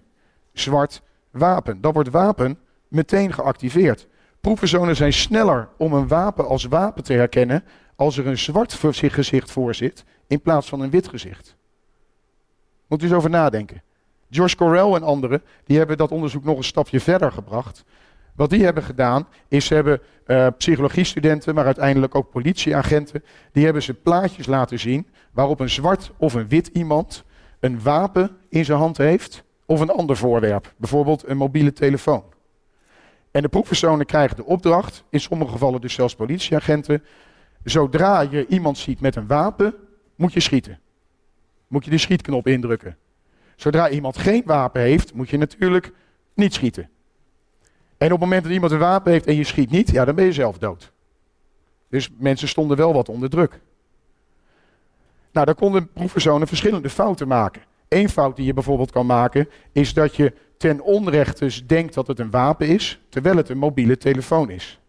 zwart, 0.53 1.01
wapen. 1.31 1.81
Dan 1.81 1.93
wordt 1.93 2.09
wapen 2.09 2.59
meteen 2.87 3.33
geactiveerd. 3.33 4.07
Proefpersonen 4.41 4.95
zijn 4.95 5.13
sneller 5.13 5.69
om 5.77 5.93
een 5.93 6.07
wapen 6.07 6.47
als 6.47 6.63
wapen 6.63 7.03
te 7.03 7.13
herkennen 7.13 7.63
als 7.95 8.17
er 8.17 8.27
een 8.27 8.37
zwart 8.37 8.73
gezicht 8.91 9.51
voor 9.51 9.75
zit 9.75 10.03
in 10.27 10.41
plaats 10.41 10.69
van 10.69 10.81
een 10.81 10.89
wit 10.89 11.07
gezicht. 11.07 11.55
Moet 12.87 13.01
u 13.01 13.05
eens 13.05 13.15
over 13.15 13.29
nadenken. 13.29 13.81
George 14.29 14.55
Correll 14.55 14.93
en 14.93 15.03
anderen 15.03 15.43
die 15.63 15.77
hebben 15.77 15.97
dat 15.97 16.11
onderzoek 16.11 16.43
nog 16.43 16.57
een 16.57 16.63
stapje 16.63 16.99
verder 16.99 17.31
gebracht. 17.31 17.83
Wat 18.35 18.49
die 18.49 18.63
hebben 18.63 18.83
gedaan, 18.83 19.27
is 19.47 19.65
ze 19.65 19.73
hebben 19.73 20.01
uh, 20.27 20.47
psychologiestudenten, 20.57 21.55
maar 21.55 21.65
uiteindelijk 21.65 22.15
ook 22.15 22.29
politieagenten, 22.29 23.23
die 23.51 23.63
hebben 23.63 23.83
ze 23.83 23.93
plaatjes 23.93 24.45
laten 24.45 24.79
zien 24.79 25.07
waarop 25.31 25.59
een 25.59 25.69
zwart 25.69 26.11
of 26.17 26.33
een 26.33 26.47
wit 26.47 26.67
iemand 26.67 27.23
een 27.59 27.81
wapen 27.81 28.37
in 28.49 28.65
zijn 28.65 28.77
hand 28.77 28.97
heeft 28.97 29.43
of 29.65 29.79
een 29.79 29.89
ander 29.89 30.17
voorwerp, 30.17 30.73
bijvoorbeeld 30.77 31.27
een 31.27 31.37
mobiele 31.37 31.73
telefoon. 31.73 32.23
En 33.31 33.41
de 33.41 33.47
proefpersonen 33.47 34.05
krijgen 34.05 34.35
de 34.35 34.45
opdracht, 34.45 35.03
in 35.09 35.19
sommige 35.19 35.51
gevallen 35.51 35.81
dus 35.81 35.93
zelfs 35.93 36.15
politieagenten, 36.15 37.03
zodra 37.63 38.21
je 38.21 38.47
iemand 38.47 38.77
ziet 38.77 38.99
met 38.99 39.15
een 39.15 39.27
wapen, 39.27 39.75
moet 40.15 40.33
je 40.33 40.39
schieten. 40.39 40.79
Moet 41.67 41.85
je 41.85 41.91
de 41.91 41.97
schietknop 41.97 42.47
indrukken. 42.47 42.97
Zodra 43.55 43.89
iemand 43.89 44.17
geen 44.17 44.43
wapen 44.45 44.81
heeft, 44.81 45.13
moet 45.13 45.29
je 45.29 45.37
natuurlijk 45.37 45.93
niet 46.33 46.53
schieten. 46.53 46.89
En 47.97 48.05
op 48.05 48.11
het 48.11 48.19
moment 48.19 48.43
dat 48.43 48.51
iemand 48.51 48.71
een 48.71 48.79
wapen 48.79 49.11
heeft 49.11 49.25
en 49.25 49.35
je 49.35 49.43
schiet 49.43 49.71
niet, 49.71 49.91
ja, 49.91 50.05
dan 50.05 50.15
ben 50.15 50.25
je 50.25 50.33
zelf 50.33 50.57
dood. 50.57 50.91
Dus 51.89 52.09
mensen 52.17 52.47
stonden 52.47 52.77
wel 52.77 52.93
wat 52.93 53.09
onder 53.09 53.29
druk. 53.29 53.59
Nou, 55.31 55.45
daar 55.45 55.55
konden 55.55 55.91
proefpersonen 55.91 56.47
verschillende 56.47 56.89
fouten 56.89 57.27
maken. 57.27 57.61
Eén 57.87 58.09
fout 58.09 58.35
die 58.35 58.45
je 58.45 58.53
bijvoorbeeld 58.53 58.91
kan 58.91 59.05
maken, 59.05 59.49
is 59.71 59.93
dat 59.93 60.15
je 60.15 60.33
ten 60.57 60.81
onrechte 60.81 61.65
denkt 61.65 61.93
dat 61.93 62.07
het 62.07 62.19
een 62.19 62.31
wapen 62.31 62.67
is, 62.67 62.99
terwijl 63.09 63.37
het 63.37 63.49
een 63.49 63.57
mobiele 63.57 63.97
telefoon 63.97 64.49
is. 64.49 64.79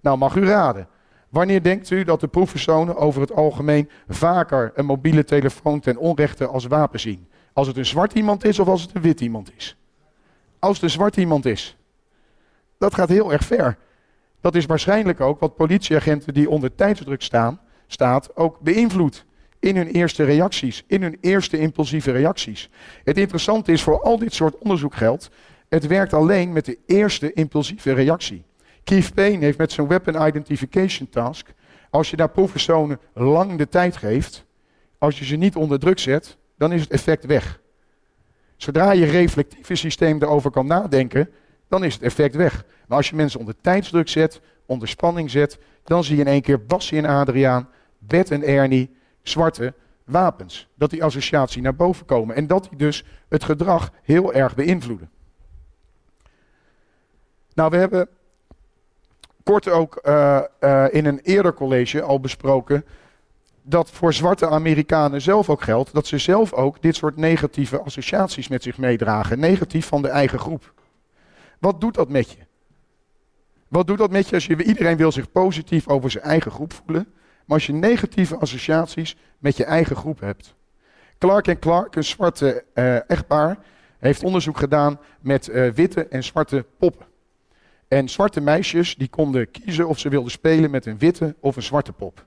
Nou, 0.00 0.18
mag 0.18 0.36
u 0.36 0.46
raden. 0.46 0.88
Wanneer 1.28 1.62
denkt 1.62 1.90
u 1.90 2.04
dat 2.04 2.20
de 2.20 2.28
proefpersonen 2.28 2.96
over 2.96 3.20
het 3.20 3.32
algemeen 3.32 3.90
vaker 4.08 4.72
een 4.74 4.86
mobiele 4.86 5.24
telefoon 5.24 5.80
ten 5.80 5.96
onrechte 5.96 6.46
als 6.46 6.66
wapen 6.66 7.00
zien? 7.00 7.28
Als 7.52 7.66
het 7.66 7.76
een 7.76 7.86
zwart 7.86 8.12
iemand 8.12 8.44
is 8.44 8.58
of 8.58 8.68
als 8.68 8.82
het 8.82 8.94
een 8.94 9.02
wit 9.02 9.20
iemand 9.20 9.50
is? 9.56 9.76
Als 10.58 10.74
het 10.74 10.82
een 10.82 10.90
zwart 10.90 11.16
iemand 11.16 11.46
is. 11.46 11.76
Dat 12.80 12.94
gaat 12.94 13.08
heel 13.08 13.32
erg 13.32 13.44
ver. 13.44 13.76
Dat 14.40 14.54
is 14.54 14.66
waarschijnlijk 14.66 15.20
ook 15.20 15.40
wat 15.40 15.56
politieagenten 15.56 16.34
die 16.34 16.50
onder 16.50 16.74
tijdsdruk 16.74 17.22
staan, 17.22 17.60
staat, 17.86 18.36
ook 18.36 18.60
beïnvloedt 18.60 19.24
in 19.58 19.76
hun 19.76 19.86
eerste 19.86 20.24
reacties, 20.24 20.84
in 20.86 21.02
hun 21.02 21.18
eerste 21.20 21.58
impulsieve 21.58 22.10
reacties. 22.10 22.70
Het 23.04 23.18
interessante 23.18 23.72
is 23.72 23.82
voor 23.82 24.02
al 24.02 24.18
dit 24.18 24.34
soort 24.34 24.58
onderzoek 24.58 24.94
geldt, 24.94 25.30
het 25.68 25.86
werkt 25.86 26.12
alleen 26.12 26.52
met 26.52 26.64
de 26.64 26.78
eerste 26.86 27.32
impulsieve 27.32 27.92
reactie. 27.92 28.44
Keith 28.84 29.14
Payne 29.14 29.44
heeft 29.44 29.58
met 29.58 29.72
zijn 29.72 29.88
Weapon 29.88 30.26
Identification 30.26 31.08
Task, 31.08 31.52
als 31.90 32.10
je 32.10 32.16
daar 32.16 32.30
proefpersonen 32.30 33.00
lang 33.14 33.58
de 33.58 33.68
tijd 33.68 33.96
geeft, 33.96 34.44
als 34.98 35.18
je 35.18 35.24
ze 35.24 35.36
niet 35.36 35.56
onder 35.56 35.78
druk 35.78 35.98
zet, 35.98 36.36
dan 36.58 36.72
is 36.72 36.80
het 36.80 36.90
effect 36.90 37.26
weg. 37.26 37.60
Zodra 38.56 38.92
je 38.92 39.04
reflectieve 39.04 39.74
systeem 39.74 40.22
erover 40.22 40.50
kan 40.50 40.66
nadenken, 40.66 41.30
dan 41.70 41.84
is 41.84 41.94
het 41.94 42.02
effect 42.02 42.34
weg. 42.34 42.64
Maar 42.86 42.96
als 42.96 43.08
je 43.08 43.16
mensen 43.16 43.40
onder 43.40 43.54
tijdsdruk 43.60 44.08
zet, 44.08 44.40
onder 44.66 44.88
spanning 44.88 45.30
zet, 45.30 45.58
dan 45.84 46.04
zie 46.04 46.16
je 46.16 46.22
in 46.22 46.28
één 46.28 46.42
keer 46.42 46.64
Bassie 46.64 46.98
en 46.98 47.04
Adriaan, 47.04 47.68
Bert 47.98 48.30
en 48.30 48.42
Ernie, 48.42 48.96
zwarte 49.22 49.74
wapens. 50.04 50.68
Dat 50.74 50.90
die 50.90 51.04
associatie 51.04 51.62
naar 51.62 51.74
boven 51.74 52.06
komen 52.06 52.36
en 52.36 52.46
dat 52.46 52.66
die 52.68 52.78
dus 52.78 53.04
het 53.28 53.44
gedrag 53.44 53.90
heel 54.02 54.32
erg 54.32 54.54
beïnvloeden. 54.54 55.10
Nou, 57.54 57.70
we 57.70 57.76
hebben 57.76 58.08
kort 59.42 59.68
ook 59.68 60.00
uh, 60.02 60.40
uh, 60.60 60.84
in 60.90 61.06
een 61.06 61.20
eerder 61.20 61.54
college 61.54 62.02
al 62.02 62.20
besproken 62.20 62.84
dat 63.62 63.90
voor 63.90 64.12
zwarte 64.12 64.48
Amerikanen 64.48 65.20
zelf 65.20 65.50
ook 65.50 65.62
geldt 65.62 65.92
dat 65.94 66.06
ze 66.06 66.18
zelf 66.18 66.52
ook 66.52 66.82
dit 66.82 66.96
soort 66.96 67.16
negatieve 67.16 67.80
associaties 67.80 68.48
met 68.48 68.62
zich 68.62 68.78
meedragen. 68.78 69.38
Negatief 69.38 69.86
van 69.86 70.02
de 70.02 70.08
eigen 70.08 70.38
groep. 70.38 70.72
Wat 71.60 71.80
doet 71.80 71.94
dat 71.94 72.08
met 72.08 72.30
je? 72.30 72.38
Wat 73.68 73.86
doet 73.86 73.98
dat 73.98 74.10
met 74.10 74.28
je 74.28 74.34
als 74.34 74.46
je 74.46 74.64
iedereen 74.64 74.96
wil 74.96 75.12
zich 75.12 75.32
positief 75.32 75.88
over 75.88 76.10
zijn 76.10 76.24
eigen 76.24 76.50
groep 76.50 76.72
voelen, 76.72 77.06
maar 77.44 77.56
als 77.56 77.66
je 77.66 77.72
negatieve 77.72 78.36
associaties 78.36 79.16
met 79.38 79.56
je 79.56 79.64
eigen 79.64 79.96
groep 79.96 80.20
hebt? 80.20 80.54
Clark 81.18 81.46
en 81.46 81.58
Clark, 81.58 81.96
een 81.96 82.04
zwarte 82.04 82.64
uh, 82.74 83.10
echtpaar, 83.10 83.58
heeft 83.98 84.22
onderzoek 84.22 84.58
gedaan 84.58 84.98
met 85.20 85.48
uh, 85.48 85.70
witte 85.70 86.06
en 86.06 86.24
zwarte 86.24 86.66
poppen. 86.78 87.06
En 87.88 88.08
zwarte 88.08 88.40
meisjes 88.40 88.96
die 88.96 89.08
konden 89.08 89.50
kiezen 89.50 89.88
of 89.88 89.98
ze 89.98 90.08
wilden 90.08 90.30
spelen 90.30 90.70
met 90.70 90.86
een 90.86 90.98
witte 90.98 91.36
of 91.40 91.56
een 91.56 91.62
zwarte 91.62 91.92
pop. 91.92 92.26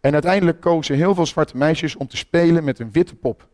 En 0.00 0.12
uiteindelijk 0.12 0.60
kozen 0.60 0.96
heel 0.96 1.14
veel 1.14 1.26
zwarte 1.26 1.56
meisjes 1.56 1.96
om 1.96 2.06
te 2.06 2.16
spelen 2.16 2.64
met 2.64 2.78
een 2.78 2.92
witte 2.92 3.14
pop. 3.14 3.48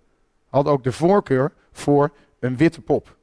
Hadden 0.49 0.73
ook 0.73 0.85
de 0.85 0.93
voorkeur 0.93 1.53
voor 1.73 2.11
een 2.41 2.57
witte 2.57 2.81
pop. 2.81 3.17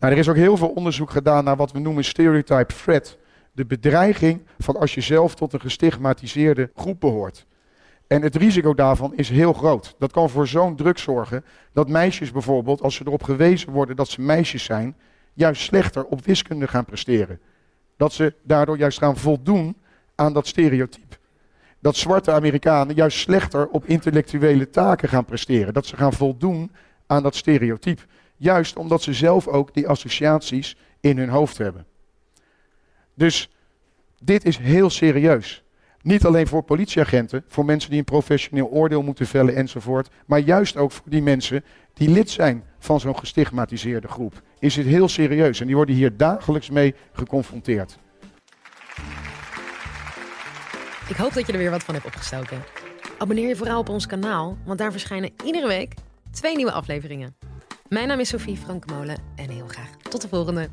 Nou, 0.00 0.12
er 0.12 0.18
is 0.18 0.28
ook 0.28 0.36
heel 0.36 0.56
veel 0.56 0.68
onderzoek 0.68 1.10
gedaan 1.10 1.44
naar 1.44 1.56
wat 1.56 1.72
we 1.72 1.78
noemen 1.78 2.04
stereotype 2.04 2.74
threat. 2.74 3.18
De 3.52 3.66
bedreiging 3.66 4.42
van 4.58 4.76
als 4.76 4.94
je 4.94 5.00
zelf 5.00 5.34
tot 5.34 5.52
een 5.52 5.60
gestigmatiseerde 5.60 6.70
groep 6.74 7.00
behoort. 7.00 7.46
En 8.06 8.22
het 8.22 8.36
risico 8.36 8.74
daarvan 8.74 9.14
is 9.14 9.28
heel 9.28 9.52
groot. 9.52 9.94
Dat 9.98 10.12
kan 10.12 10.30
voor 10.30 10.46
zo'n 10.46 10.76
druk 10.76 10.98
zorgen 10.98 11.44
dat 11.72 11.88
meisjes 11.88 12.32
bijvoorbeeld, 12.32 12.82
als 12.82 12.94
ze 12.94 13.02
erop 13.06 13.22
gewezen 13.22 13.72
worden 13.72 13.96
dat 13.96 14.08
ze 14.08 14.20
meisjes 14.20 14.64
zijn, 14.64 14.96
juist 15.34 15.62
slechter 15.62 16.04
op 16.04 16.24
wiskunde 16.24 16.68
gaan 16.68 16.84
presteren. 16.84 17.40
Dat 17.96 18.12
ze 18.12 18.34
daardoor 18.42 18.78
juist 18.78 18.98
gaan 18.98 19.16
voldoen 19.16 19.76
aan 20.14 20.32
dat 20.32 20.46
stereotype. 20.46 21.16
Dat 21.80 21.96
zwarte 21.96 22.32
Amerikanen 22.32 22.94
juist 22.94 23.18
slechter 23.18 23.68
op 23.68 23.84
intellectuele 23.84 24.70
taken 24.70 25.08
gaan 25.08 25.24
presteren. 25.24 25.74
Dat 25.74 25.86
ze 25.86 25.96
gaan 25.96 26.12
voldoen 26.12 26.70
aan 27.06 27.22
dat 27.22 27.34
stereotype. 27.34 28.02
Juist 28.42 28.76
omdat 28.76 29.02
ze 29.02 29.12
zelf 29.12 29.48
ook 29.48 29.74
die 29.74 29.88
associaties 29.88 30.76
in 31.00 31.18
hun 31.18 31.28
hoofd 31.28 31.58
hebben. 31.58 31.86
Dus 33.14 33.50
dit 34.22 34.44
is 34.44 34.56
heel 34.56 34.90
serieus. 34.90 35.64
Niet 36.02 36.24
alleen 36.24 36.46
voor 36.46 36.62
politieagenten, 36.62 37.44
voor 37.48 37.64
mensen 37.64 37.90
die 37.90 37.98
een 37.98 38.04
professioneel 38.04 38.68
oordeel 38.68 39.02
moeten 39.02 39.26
vellen 39.26 39.54
enzovoort. 39.54 40.08
Maar 40.26 40.38
juist 40.38 40.76
ook 40.76 40.92
voor 40.92 41.10
die 41.10 41.22
mensen 41.22 41.64
die 41.94 42.08
lid 42.08 42.30
zijn 42.30 42.64
van 42.78 43.00
zo'n 43.00 43.18
gestigmatiseerde 43.18 44.08
groep. 44.08 44.42
Is 44.58 44.76
het 44.76 44.86
heel 44.86 45.08
serieus 45.08 45.60
en 45.60 45.66
die 45.66 45.76
worden 45.76 45.94
hier 45.94 46.16
dagelijks 46.16 46.70
mee 46.70 46.94
geconfronteerd. 47.12 47.98
Ik 51.08 51.16
hoop 51.16 51.32
dat 51.32 51.46
je 51.46 51.52
er 51.52 51.58
weer 51.58 51.70
wat 51.70 51.84
van 51.84 51.94
hebt 51.94 52.06
opgestoken. 52.06 52.62
Abonneer 53.18 53.48
je 53.48 53.56
vooral 53.56 53.80
op 53.80 53.88
ons 53.88 54.06
kanaal, 54.06 54.56
want 54.64 54.78
daar 54.78 54.92
verschijnen 54.92 55.30
iedere 55.44 55.66
week 55.66 55.94
twee 56.30 56.56
nieuwe 56.56 56.72
afleveringen. 56.72 57.49
Mijn 57.90 58.08
naam 58.08 58.20
is 58.20 58.28
Sophie 58.28 58.56
Frankmolen 58.56 59.18
en 59.36 59.50
heel 59.50 59.66
graag 59.66 59.90
tot 59.96 60.20
de 60.20 60.28
volgende. 60.28 60.68